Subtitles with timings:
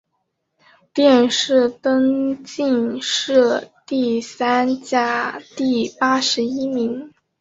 [0.95, 7.13] 殿试登进士第三甲第八十一名。